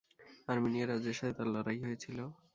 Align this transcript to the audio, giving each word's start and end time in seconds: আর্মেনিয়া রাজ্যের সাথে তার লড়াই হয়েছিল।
আর্মেনিয়া 0.47 0.85
রাজ্যের 0.85 1.17
সাথে 1.19 1.33
তার 1.37 1.47
লড়াই 1.55 1.79
হয়েছিল। 1.83 2.17